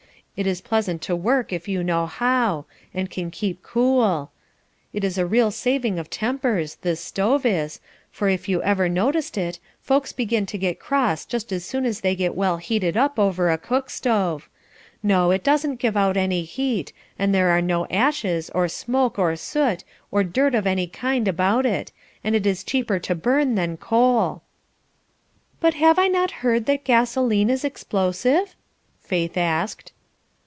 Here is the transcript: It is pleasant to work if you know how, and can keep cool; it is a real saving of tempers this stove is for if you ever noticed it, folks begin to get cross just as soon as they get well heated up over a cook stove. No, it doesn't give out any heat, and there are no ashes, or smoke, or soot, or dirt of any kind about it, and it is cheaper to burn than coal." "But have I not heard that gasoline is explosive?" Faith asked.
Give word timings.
It 0.37 0.47
is 0.47 0.61
pleasant 0.61 1.03
to 1.03 1.15
work 1.15 1.53
if 1.53 1.67
you 1.67 1.83
know 1.83 2.07
how, 2.07 2.65
and 2.95 3.11
can 3.11 3.29
keep 3.29 3.61
cool; 3.61 4.31
it 4.91 5.03
is 5.03 5.19
a 5.19 5.25
real 5.25 5.51
saving 5.51 5.99
of 5.99 6.09
tempers 6.09 6.75
this 6.75 6.99
stove 7.03 7.45
is 7.45 7.79
for 8.11 8.27
if 8.27 8.49
you 8.49 8.63
ever 8.63 8.89
noticed 8.89 9.37
it, 9.37 9.59
folks 9.81 10.13
begin 10.13 10.47
to 10.47 10.57
get 10.57 10.79
cross 10.79 11.25
just 11.25 11.51
as 11.51 11.63
soon 11.63 11.85
as 11.85 11.99
they 12.01 12.15
get 12.15 12.33
well 12.33 12.57
heated 12.57 12.97
up 12.97 13.19
over 13.19 13.51
a 13.51 13.57
cook 13.57 13.91
stove. 13.91 14.49
No, 15.03 15.29
it 15.29 15.43
doesn't 15.43 15.75
give 15.79 15.95
out 15.97 16.17
any 16.17 16.41
heat, 16.41 16.91
and 17.19 17.35
there 17.35 17.49
are 17.49 17.61
no 17.61 17.85
ashes, 17.87 18.49
or 18.55 18.67
smoke, 18.67 19.19
or 19.19 19.35
soot, 19.35 19.83
or 20.09 20.23
dirt 20.23 20.55
of 20.55 20.65
any 20.65 20.87
kind 20.87 21.27
about 21.27 21.67
it, 21.67 21.91
and 22.23 22.33
it 22.35 22.47
is 22.47 22.63
cheaper 22.63 22.97
to 22.97 23.13
burn 23.13 23.53
than 23.53 23.77
coal." 23.77 24.41
"But 25.59 25.75
have 25.75 25.99
I 25.99 26.07
not 26.07 26.31
heard 26.41 26.65
that 26.65 26.83
gasoline 26.85 27.51
is 27.51 27.63
explosive?" 27.65 28.55
Faith 29.01 29.37
asked. 29.37 29.91